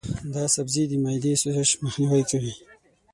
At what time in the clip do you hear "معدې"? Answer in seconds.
1.03-1.31